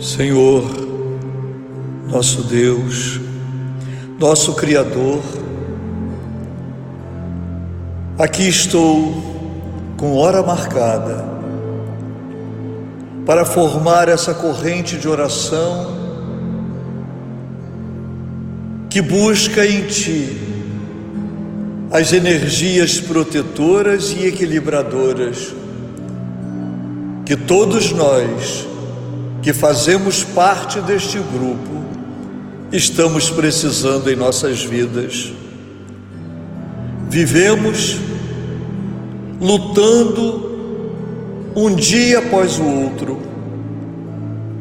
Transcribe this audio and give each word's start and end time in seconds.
Senhor, 0.00 0.64
nosso 2.08 2.44
Deus, 2.44 3.20
nosso 4.18 4.54
Criador, 4.54 5.20
aqui 8.18 8.48
estou 8.48 9.92
com 9.98 10.16
hora 10.16 10.42
marcada 10.42 11.22
para 13.26 13.44
formar 13.44 14.08
essa 14.08 14.32
corrente 14.32 14.96
de 14.96 15.06
oração 15.06 15.94
que 18.88 19.02
busca 19.02 19.66
em 19.66 19.82
Ti 19.82 20.38
as 21.92 22.14
energias 22.14 22.98
protetoras 22.98 24.12
e 24.12 24.26
equilibradoras 24.26 25.54
que 27.26 27.36
todos 27.36 27.92
nós 27.92 28.69
que 29.42 29.52
fazemos 29.52 30.22
parte 30.22 30.80
deste 30.80 31.18
grupo 31.18 31.80
estamos 32.72 33.30
precisando 33.30 34.10
em 34.10 34.16
nossas 34.16 34.62
vidas. 34.62 35.32
Vivemos 37.08 37.98
lutando 39.40 40.50
um 41.56 41.74
dia 41.74 42.20
após 42.20 42.58
o 42.58 42.64
outro, 42.64 43.20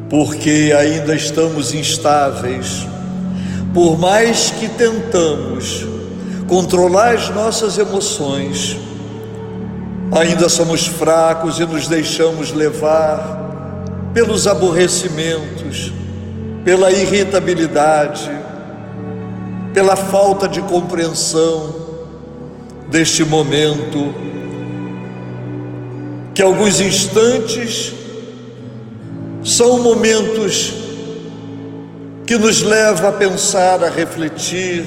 porque 0.10 0.74
ainda 0.76 1.16
estamos 1.16 1.74
instáveis. 1.74 2.88
Por 3.74 4.00
mais 4.00 4.50
que 4.50 4.68
tentamos 4.68 5.86
controlar 6.48 7.14
as 7.14 7.30
nossas 7.30 7.78
emoções, 7.78 8.76
ainda 10.12 10.50
somos 10.50 10.88
fracos 10.88 11.60
e 11.60 11.66
nos 11.66 11.88
deixamos 11.88 12.52
levar 12.52 13.40
pelos 14.14 14.48
aborrecimentos, 14.48 15.94
pela 16.64 16.92
irritabilidade, 16.92 18.30
pela 19.74 19.96
falta 19.96 20.48
de 20.48 20.62
compreensão 20.62 21.76
deste 22.90 23.24
momento, 23.24 24.14
que 26.34 26.42
alguns 26.42 26.80
instantes 26.80 27.94
são 29.44 29.80
momentos 29.80 30.74
que 32.26 32.38
nos 32.38 32.62
leva 32.62 33.10
a 33.10 33.12
pensar, 33.12 33.84
a 33.84 33.90
refletir, 33.90 34.86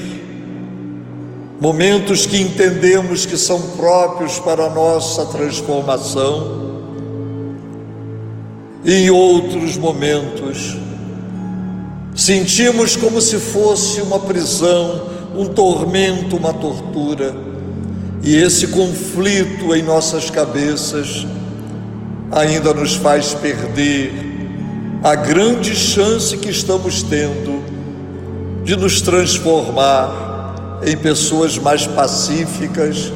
momentos 1.61 2.27
que 2.27 2.41
entendemos 2.41 3.25
que 3.25 3.37
são 3.37 3.61
próprios 3.77 4.39
para 4.41 4.65
a 4.67 4.71
nossa 4.71 5.27
transformação 5.27 6.72
em 8.85 9.11
outros 9.11 9.77
momentos 9.77 10.77
sentimos 12.15 12.97
como 12.97 13.21
se 13.21 13.39
fosse 13.39 14.01
uma 14.01 14.19
prisão, 14.19 15.09
um 15.37 15.47
tormento, 15.47 16.37
uma 16.37 16.53
tortura. 16.53 17.35
E 18.23 18.37
esse 18.37 18.69
conflito 18.69 19.75
em 19.75 19.83
nossas 19.83 20.31
cabeças 20.31 21.27
ainda 22.31 22.75
nos 22.75 22.95
faz 22.95 23.35
perder 23.35 24.13
a 25.03 25.15
grande 25.15 25.75
chance 25.75 26.37
que 26.37 26.51
estamos 26.51 27.03
tendo 27.03 27.63
de 28.65 28.77
nos 28.77 29.01
transformar 29.01 30.81
em 30.85 30.97
pessoas 30.97 31.59
mais 31.59 31.87
pacíficas, 31.87 33.13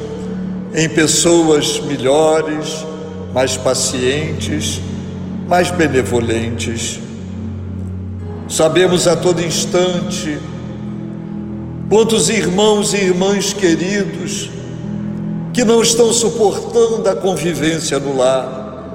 em 0.73 0.89
pessoas 0.89 1.79
melhores, 1.79 2.85
mais 3.33 3.55
pacientes 3.55 4.81
mais 5.47 5.71
benevolentes. 5.71 6.99
Sabemos 8.49 9.07
a 9.07 9.15
todo 9.15 9.41
instante 9.41 10.37
quantos 11.89 12.29
irmãos 12.29 12.93
e 12.93 12.97
irmãs 12.97 13.53
queridos 13.53 14.49
que 15.53 15.63
não 15.63 15.81
estão 15.81 16.11
suportando 16.13 17.09
a 17.09 17.15
convivência 17.15 17.97
no 17.97 18.15
lar, 18.15 18.85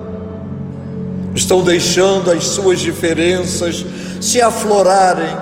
estão 1.34 1.62
deixando 1.62 2.30
as 2.30 2.44
suas 2.44 2.78
diferenças 2.80 3.84
se 4.20 4.40
aflorarem, 4.40 5.34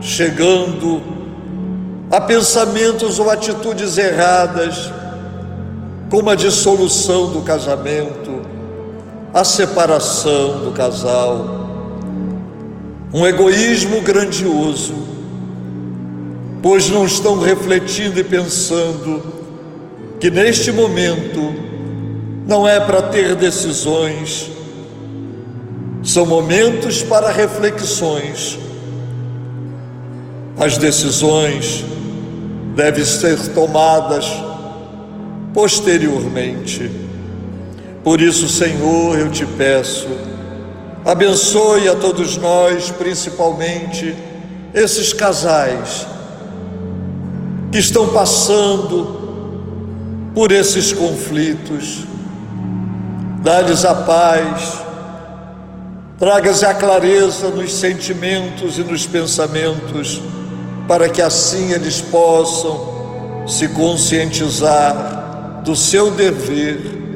chegando 0.00 1.00
a 2.10 2.20
pensamentos 2.20 3.18
ou 3.18 3.30
atitudes 3.30 3.96
erradas, 3.96 4.92
como 6.10 6.28
a 6.28 6.34
dissolução 6.34 7.30
do 7.30 7.40
casamento, 7.42 8.37
a 9.38 9.44
separação 9.44 10.64
do 10.64 10.72
casal, 10.72 11.68
um 13.14 13.24
egoísmo 13.24 14.00
grandioso, 14.00 14.94
pois 16.60 16.90
não 16.90 17.04
estão 17.04 17.38
refletindo 17.38 18.18
e 18.18 18.24
pensando 18.24 19.22
que 20.18 20.28
neste 20.28 20.72
momento 20.72 21.54
não 22.48 22.66
é 22.66 22.80
para 22.80 23.00
ter 23.00 23.36
decisões, 23.36 24.50
são 26.02 26.26
momentos 26.26 27.04
para 27.04 27.30
reflexões. 27.30 28.58
As 30.58 30.76
decisões 30.76 31.84
devem 32.74 33.04
ser 33.04 33.38
tomadas 33.54 34.26
posteriormente. 35.54 37.07
Por 38.08 38.22
isso, 38.22 38.48
Senhor, 38.48 39.18
eu 39.18 39.30
te 39.30 39.44
peço, 39.44 40.08
abençoe 41.04 41.90
a 41.90 41.94
todos 41.94 42.38
nós, 42.38 42.90
principalmente 42.90 44.16
esses 44.72 45.12
casais 45.12 46.06
que 47.70 47.76
estão 47.76 48.08
passando 48.08 50.30
por 50.34 50.50
esses 50.50 50.90
conflitos. 50.90 52.06
Dá-lhes 53.42 53.84
a 53.84 53.94
paz, 53.94 54.78
traga-lhes 56.18 56.62
a 56.62 56.72
clareza 56.72 57.50
nos 57.50 57.74
sentimentos 57.74 58.78
e 58.78 58.84
nos 58.84 59.06
pensamentos, 59.06 60.22
para 60.88 61.10
que 61.10 61.20
assim 61.20 61.72
eles 61.72 62.00
possam 62.00 63.44
se 63.46 63.68
conscientizar 63.68 65.60
do 65.62 65.76
seu 65.76 66.10
dever 66.10 67.07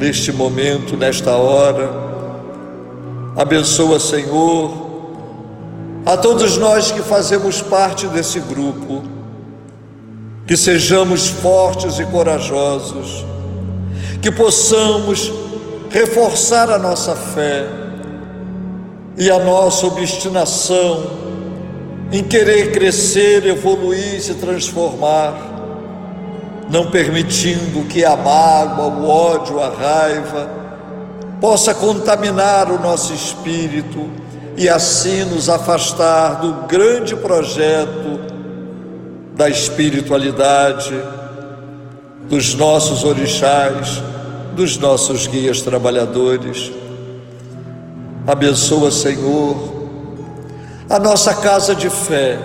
neste 0.00 0.32
momento, 0.32 0.96
nesta 0.96 1.36
hora. 1.36 1.90
Abençoa, 3.36 4.00
Senhor, 4.00 4.72
a 6.06 6.16
todos 6.16 6.56
nós 6.56 6.90
que 6.90 7.02
fazemos 7.02 7.60
parte 7.60 8.06
desse 8.06 8.40
grupo, 8.40 9.02
que 10.46 10.56
sejamos 10.56 11.28
fortes 11.28 11.98
e 11.98 12.06
corajosos, 12.06 13.26
que 14.22 14.32
possamos 14.32 15.30
reforçar 15.90 16.70
a 16.70 16.78
nossa 16.78 17.14
fé 17.14 17.66
e 19.18 19.30
a 19.30 19.38
nossa 19.38 19.86
obstinação 19.86 21.20
em 22.10 22.24
querer 22.24 22.72
crescer, 22.72 23.44
evoluir, 23.46 24.20
se 24.20 24.34
transformar 24.34 25.49
não 26.70 26.88
permitindo 26.88 27.84
que 27.88 28.04
a 28.04 28.16
mágoa, 28.16 28.86
o 28.86 29.08
ódio, 29.08 29.60
a 29.60 29.68
raiva 29.68 30.48
possa 31.40 31.74
contaminar 31.74 32.70
o 32.70 32.78
nosso 32.78 33.12
espírito 33.12 34.08
e 34.56 34.68
assim 34.68 35.24
nos 35.24 35.48
afastar 35.48 36.40
do 36.40 36.66
grande 36.68 37.16
projeto 37.16 38.20
da 39.34 39.48
espiritualidade, 39.48 40.94
dos 42.28 42.54
nossos 42.54 43.02
orixás, 43.02 44.00
dos 44.54 44.78
nossos 44.78 45.26
guias 45.26 45.62
trabalhadores. 45.62 46.70
Abençoa, 48.26 48.92
Senhor, 48.92 49.88
a 50.88 51.00
nossa 51.00 51.34
casa 51.34 51.74
de 51.74 51.90
fé, 51.90 52.38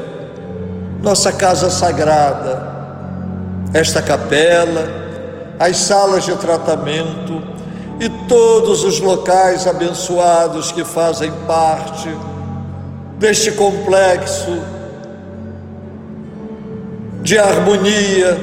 nossa 1.04 1.32
casa 1.32 1.70
sagrada 1.70 2.75
esta 3.74 4.02
capela, 4.02 5.06
as 5.60 5.78
salas 5.78 6.24
de 6.24 6.36
tratamento 6.36 7.42
e 8.00 8.10
todos 8.28 8.84
os 8.84 9.00
locais 9.00 9.68
abençoados 9.68 10.72
que 10.72 10.84
fazem 10.84 11.32
parte 11.48 12.10
deste 13.18 13.52
complexo 13.52 14.62
de 17.22 17.40
harmonia, 17.40 18.38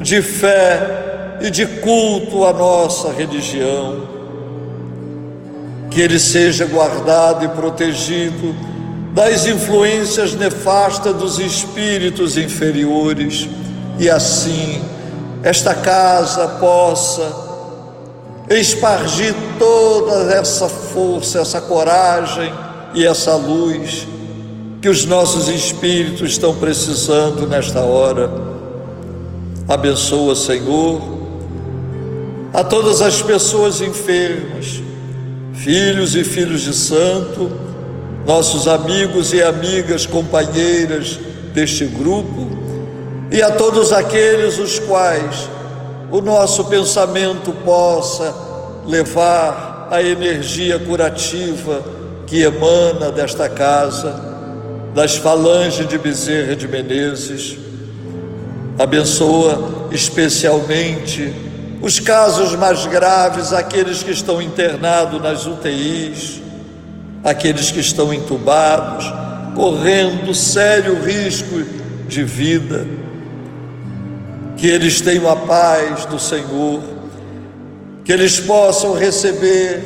de 0.00 0.22
fé 0.22 1.38
e 1.42 1.50
de 1.50 1.66
culto 1.66 2.44
à 2.44 2.52
nossa 2.52 3.12
religião. 3.12 4.08
Que 5.90 6.00
ele 6.00 6.18
seja 6.18 6.64
guardado 6.64 7.44
e 7.44 7.48
protegido 7.48 8.54
das 9.12 9.46
influências 9.46 10.34
nefastas 10.34 11.14
dos 11.14 11.38
espíritos 11.38 12.36
inferiores 12.36 13.48
e 13.98 14.08
assim 14.08 14.82
esta 15.42 15.74
casa 15.74 16.48
possa 16.60 17.48
espargir 18.50 19.34
toda 19.58 20.32
essa 20.34 20.68
força, 20.68 21.40
essa 21.40 21.60
coragem 21.60 22.52
e 22.94 23.06
essa 23.06 23.34
luz 23.36 24.06
que 24.80 24.88
os 24.88 25.04
nossos 25.04 25.48
espíritos 25.48 26.30
estão 26.30 26.54
precisando 26.54 27.46
nesta 27.46 27.80
hora. 27.80 28.30
Abençoa, 29.68 30.34
Senhor, 30.34 31.00
a 32.54 32.64
todas 32.64 33.02
as 33.02 33.20
pessoas 33.20 33.80
enfermas, 33.80 34.80
filhos 35.52 36.14
e 36.14 36.24
filhos 36.24 36.62
de 36.62 36.72
santo, 36.72 37.50
nossos 38.26 38.66
amigos 38.66 39.32
e 39.32 39.42
amigas, 39.42 40.06
companheiras 40.06 41.18
deste 41.52 41.84
grupo, 41.84 42.57
e 43.30 43.42
a 43.42 43.50
todos 43.50 43.92
aqueles 43.92 44.58
os 44.58 44.78
quais 44.78 45.48
o 46.10 46.20
nosso 46.20 46.64
pensamento 46.64 47.52
possa 47.64 48.34
levar 48.86 49.88
a 49.90 50.02
energia 50.02 50.78
curativa 50.78 51.82
que 52.26 52.42
emana 52.42 53.10
desta 53.10 53.48
casa, 53.48 54.14
das 54.94 55.16
falanges 55.16 55.86
de 55.86 55.98
Bezerra 55.98 56.56
de 56.56 56.66
Menezes. 56.66 57.58
Abençoa 58.78 59.88
especialmente 59.90 61.32
os 61.80 62.00
casos 62.00 62.54
mais 62.54 62.86
graves, 62.86 63.52
aqueles 63.52 64.02
que 64.02 64.10
estão 64.10 64.42
internados 64.42 65.20
nas 65.22 65.46
UTIs, 65.46 66.40
aqueles 67.22 67.70
que 67.70 67.80
estão 67.80 68.12
entubados, 68.12 69.12
correndo 69.54 70.34
sério 70.34 71.02
risco 71.02 71.62
de 72.08 72.24
vida. 72.24 72.86
Que 74.58 74.66
eles 74.66 75.00
tenham 75.00 75.30
a 75.30 75.36
paz 75.36 76.04
do 76.04 76.18
Senhor, 76.18 76.82
que 78.04 78.12
eles 78.12 78.38
possam 78.38 78.92
receber 78.92 79.82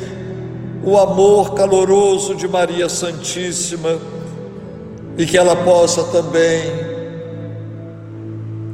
o 0.83 0.97
amor 0.97 1.53
caloroso 1.53 2.35
de 2.35 2.47
Maria 2.47 2.89
Santíssima 2.89 3.97
e 5.17 5.25
que 5.25 5.37
ela 5.37 5.55
possa 5.55 6.03
também 6.03 6.91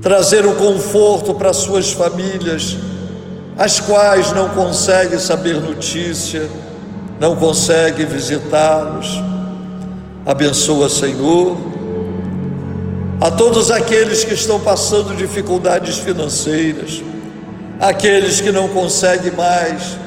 trazer 0.01 0.45
o 0.45 0.55
conforto 0.55 1.33
para 1.33 1.53
suas 1.53 1.91
famílias, 1.91 2.77
as 3.57 3.79
quais 3.79 4.31
não 4.31 4.49
conseguem 4.49 5.19
saber 5.19 5.59
notícia, 5.59 6.49
não 7.19 7.35
conseguem 7.35 8.05
visitá-los. 8.05 9.21
Abençoa, 10.25 10.87
Senhor, 10.89 11.57
a 13.21 13.29
todos 13.29 13.69
aqueles 13.69 14.23
que 14.23 14.33
estão 14.33 14.59
passando 14.59 15.15
dificuldades 15.15 15.97
financeiras, 15.97 17.03
aqueles 17.79 18.39
que 18.39 18.51
não 18.51 18.69
conseguem 18.69 19.31
mais 19.33 19.97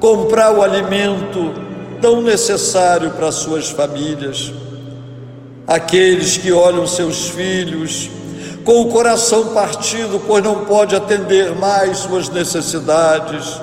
comprar 0.00 0.52
o 0.52 0.62
alimento 0.62 1.54
tão 2.00 2.20
necessário 2.20 3.12
para 3.12 3.30
suas 3.30 3.70
famílias, 3.70 4.52
aqueles 5.66 6.36
que 6.36 6.50
olham 6.50 6.86
seus 6.86 7.28
filhos 7.28 8.10
com 8.64 8.80
o 8.80 8.88
coração 8.88 9.54
partido, 9.54 10.20
pois 10.26 10.42
não 10.42 10.64
pode 10.64 10.96
atender 10.96 11.54
mais 11.54 11.98
suas 11.98 12.28
necessidades. 12.28 13.60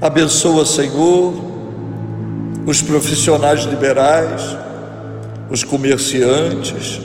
Abençoa, 0.00 0.64
Senhor, 0.64 1.34
os 2.66 2.80
profissionais 2.80 3.64
liberais, 3.64 4.56
os 5.52 5.62
comerciantes, 5.62 6.98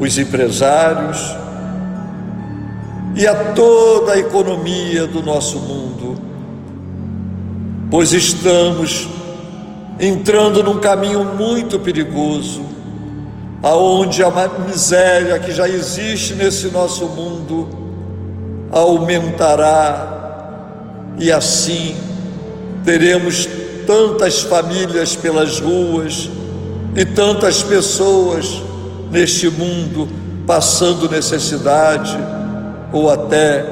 os 0.00 0.18
empresários 0.18 1.36
e 3.14 3.24
a 3.24 3.52
toda 3.52 4.14
a 4.14 4.18
economia 4.18 5.06
do 5.06 5.22
nosso 5.22 5.60
mundo, 5.60 6.20
pois 7.88 8.12
estamos 8.12 9.08
entrando 10.00 10.60
num 10.60 10.80
caminho 10.80 11.24
muito 11.24 11.78
perigoso 11.78 12.62
aonde 13.62 14.24
a 14.24 14.30
miséria 14.66 15.38
que 15.38 15.52
já 15.52 15.68
existe 15.68 16.34
nesse 16.34 16.68
nosso 16.68 17.06
mundo 17.06 17.68
aumentará 18.72 20.16
e 21.16 21.30
assim 21.30 21.96
teremos 22.84 23.48
tantas 23.86 24.42
famílias 24.42 25.14
pelas 25.14 25.60
ruas 25.60 26.28
e 26.94 27.04
tantas 27.04 27.62
pessoas 27.62 28.62
neste 29.10 29.48
mundo 29.48 30.08
passando 30.46 31.08
necessidade 31.08 32.16
ou 32.92 33.10
até 33.10 33.64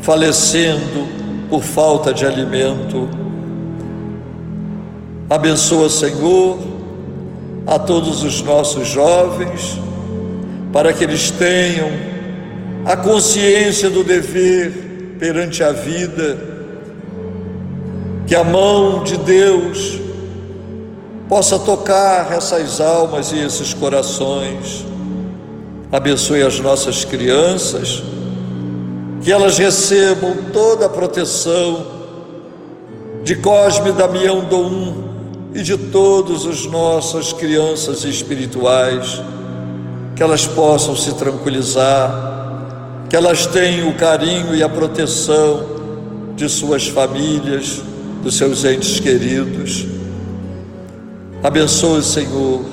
falecendo 0.00 1.06
por 1.48 1.62
falta 1.62 2.12
de 2.12 2.24
alimento. 2.24 3.08
Abençoa, 5.28 5.88
Senhor, 5.88 6.58
a 7.66 7.78
todos 7.78 8.22
os 8.22 8.40
nossos 8.42 8.86
jovens, 8.86 9.80
para 10.72 10.92
que 10.92 11.02
eles 11.02 11.30
tenham 11.32 11.90
a 12.84 12.96
consciência 12.96 13.90
do 13.90 14.04
dever 14.04 15.16
perante 15.18 15.64
a 15.64 15.72
vida, 15.72 16.38
que 18.28 18.34
a 18.34 18.44
mão 18.44 19.02
de 19.02 19.16
Deus 19.16 20.05
possa 21.28 21.58
tocar 21.58 22.32
essas 22.32 22.80
almas 22.80 23.32
e 23.32 23.38
esses 23.38 23.74
corações. 23.74 24.84
Abençoe 25.90 26.42
as 26.42 26.60
nossas 26.60 27.04
crianças, 27.04 28.02
que 29.22 29.32
elas 29.32 29.58
recebam 29.58 30.36
toda 30.52 30.86
a 30.86 30.88
proteção 30.88 31.86
de 33.24 33.34
Cosme 33.36 33.92
Damião 33.92 34.44
Dom 34.44 35.04
e 35.54 35.62
de 35.62 35.76
todas 35.76 36.46
as 36.46 36.64
nossas 36.66 37.32
crianças 37.32 38.04
espirituais, 38.04 39.20
que 40.14 40.22
elas 40.22 40.46
possam 40.46 40.94
se 40.94 41.14
tranquilizar, 41.14 43.04
que 43.08 43.16
elas 43.16 43.46
tenham 43.46 43.88
o 43.88 43.94
carinho 43.94 44.54
e 44.54 44.62
a 44.62 44.68
proteção 44.68 45.76
de 46.36 46.48
suas 46.48 46.86
famílias, 46.86 47.82
dos 48.22 48.36
seus 48.36 48.64
entes 48.64 49.00
queridos. 49.00 49.95
Abençoe, 51.46 52.02
Senhor, 52.02 52.64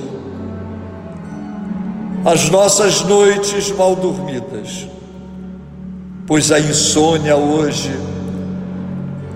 as 2.26 2.50
nossas 2.50 3.04
noites 3.04 3.70
mal 3.70 3.96
dormidas, 3.96 4.88
pois 6.26 6.52
a 6.52 6.60
insônia 6.60 7.36
hoje 7.36 7.92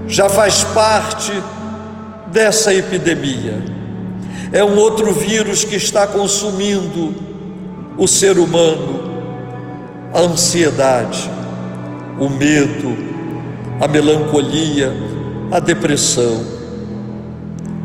já 0.08 0.27
faz 0.27 0.63
parte 0.63 1.32
dessa 2.32 2.74
epidemia. 2.74 3.63
É 4.51 4.63
um 4.63 4.75
outro 4.75 5.13
vírus 5.13 5.63
que 5.63 5.75
está 5.75 6.08
consumindo 6.08 7.13
o 7.96 8.08
ser 8.08 8.39
humano, 8.39 9.03
a 10.15 10.22
ansiedade, 10.22 11.29
o 12.20 12.27
medo, 12.27 12.98
a 13.79 13.88
melancolia, 13.88 14.91
a 15.51 15.60
depressão. 15.60 16.44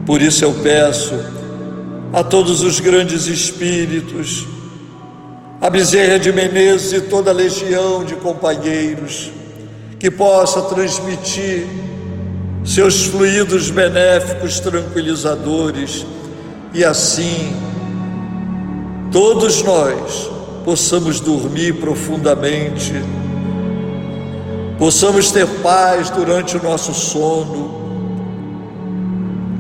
Por 0.07 0.23
isso 0.23 0.47
eu 0.47 0.55
peço 0.55 1.42
a 2.13 2.23
todos 2.23 2.63
os 2.63 2.79
grandes 2.79 3.27
espíritos, 3.27 4.47
a 5.61 5.71
Bezerra 5.71 6.19
de 6.19 6.31
Menezes 6.31 6.93
e 6.93 7.01
toda 7.01 7.31
a 7.31 7.35
legião 7.35 8.05
de 8.05 8.15
companheiros, 8.17 9.31
que 9.99 10.11
possa 10.11 10.61
transmitir 10.63 11.67
seus 12.65 13.07
fluidos 13.07 13.71
benéficos 13.71 14.61
tranquilizadores, 14.61 16.05
e 16.75 16.85
assim 16.85 17.57
todos 19.11 19.63
nós 19.63 20.31
possamos 20.65 21.19
dormir 21.19 21.75
profundamente, 21.75 22.93
possamos 24.79 25.31
ter 25.31 25.47
paz 25.63 26.11
durante 26.11 26.57
o 26.57 26.63
nosso 26.63 26.93
sono, 26.93 27.82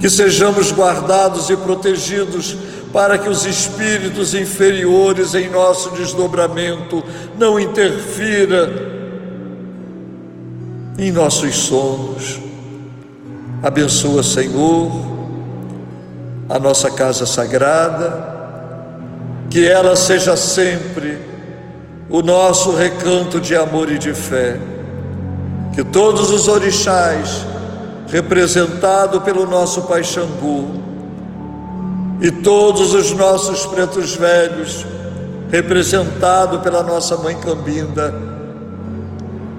que 0.03 0.11
sejamos 0.11 0.73
guardados 0.73 1.49
e 1.49 1.57
protegidos 1.57 2.57
para 2.93 3.17
que 3.17 3.29
os 3.29 3.47
espíritos 3.47 4.35
inferiores 4.35 5.33
em 5.33 5.49
nosso 5.49 5.91
desdobramento 5.91 7.05
não 7.39 7.59
interfira 7.59 8.69
em 10.99 11.13
nossos 11.13 11.55
sonos. 11.55 12.41
Abençoa, 13.63 14.25
Senhor, 14.25 14.91
a 16.49 16.59
nossa 16.59 16.91
casa 16.91 17.25
sagrada, 17.25 18.29
que 19.49 19.65
ela 19.65 19.95
seja 19.95 20.37
sempre 20.37 21.17
o 22.11 22.23
nosso 22.23 22.75
recanto 22.75 23.41
de 23.41 23.55
amor 23.55 23.89
e 23.89 24.01
de 24.01 24.13
fé. 24.13 24.59
Que 25.73 25.85
todos 25.85 26.29
os 26.33 26.49
orixás, 26.49 27.47
representados 28.13 29.23
pelo 29.23 29.47
nosso 29.47 29.83
Pai 29.83 30.05
Xangu, 30.05 30.83
e 32.21 32.31
todos 32.31 32.95
os 32.95 33.11
nossos 33.13 33.65
pretos 33.65 34.15
velhos, 34.15 34.87
representados 35.51 36.61
pela 36.61 36.83
nossa 36.83 37.17
Mãe 37.17 37.35
Cambinda, 37.37 38.15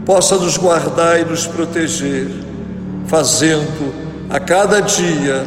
possa 0.05 0.37
nos 0.37 0.55
guardar 0.55 1.19
e 1.19 1.25
nos 1.25 1.47
proteger 1.47 2.27
fazendo 3.07 3.93
a 4.29 4.39
cada 4.39 4.81
dia 4.81 5.43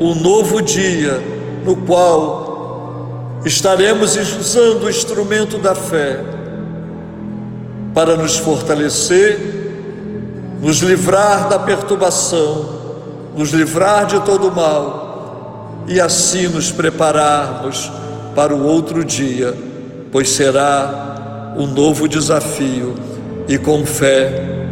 um 0.00 0.14
novo 0.14 0.60
dia 0.60 1.22
no 1.64 1.76
qual 1.76 3.40
estaremos 3.44 4.16
usando 4.16 4.84
o 4.84 4.90
instrumento 4.90 5.58
da 5.58 5.74
fé 5.74 6.20
para 7.94 8.16
nos 8.16 8.36
fortalecer, 8.36 9.51
nos 10.62 10.78
livrar 10.78 11.48
da 11.48 11.58
perturbação, 11.58 12.68
nos 13.36 13.50
livrar 13.50 14.06
de 14.06 14.20
todo 14.20 14.46
o 14.46 14.54
mal 14.54 15.82
e 15.88 16.00
assim 16.00 16.46
nos 16.46 16.70
prepararmos 16.70 17.90
para 18.32 18.54
o 18.54 18.64
outro 18.64 19.04
dia, 19.04 19.58
pois 20.12 20.30
será 20.30 21.52
um 21.58 21.66
novo 21.66 22.06
desafio 22.06 22.94
e 23.48 23.58
com 23.58 23.84
fé 23.84 24.68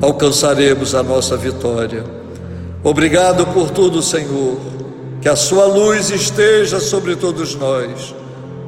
alcançaremos 0.00 0.94
a 0.94 1.02
nossa 1.02 1.36
vitória. 1.36 2.04
Obrigado 2.84 3.44
por 3.48 3.70
tudo, 3.70 4.00
Senhor. 4.00 4.58
Que 5.20 5.28
a 5.28 5.34
Sua 5.34 5.66
luz 5.66 6.08
esteja 6.10 6.78
sobre 6.78 7.16
todos 7.16 7.56
nós, 7.56 8.14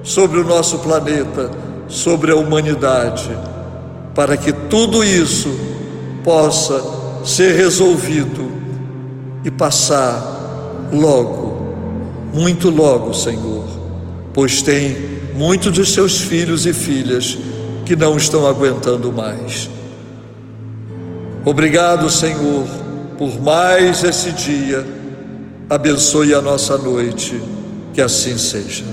sobre 0.03 0.41
o 0.41 0.45
nosso 0.45 0.81
planeta, 0.81 1.53
sobre 1.87 2.33
a 2.33 2.37
humanidade, 2.37 3.31
para 4.13 4.37
que 4.37 4.53
tudo 4.53 5.05
isso 5.05 5.68
possa 6.29 6.85
ser 7.25 7.57
resolvido 7.57 8.53
e 9.43 9.51
passar 9.51 10.91
logo, 10.93 11.75
muito 12.35 12.69
logo, 12.69 13.15
Senhor, 13.15 13.65
pois 14.35 14.61
tem 14.61 14.95
muitos 15.35 15.73
dos 15.73 15.95
seus 15.95 16.21
filhos 16.21 16.67
e 16.67 16.75
filhas 16.75 17.39
que 17.87 17.97
não 17.97 18.15
estão 18.19 18.47
aguentando 18.47 19.11
mais. 19.11 19.71
Obrigado, 21.47 22.11
Senhor, 22.11 22.67
por 23.17 23.41
mais 23.41 24.05
esse 24.05 24.31
dia. 24.33 24.87
Abençoe 25.71 26.35
a 26.35 26.43
nossa 26.43 26.77
noite, 26.77 27.41
que 27.95 28.03
assim 28.03 28.37
seja. 28.37 28.85